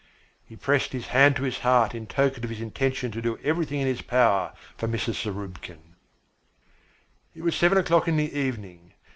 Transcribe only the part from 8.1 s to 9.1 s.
the evening.